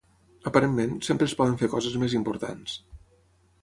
[0.51, 2.79] Aparentment, sempre es poden fer coses més importants.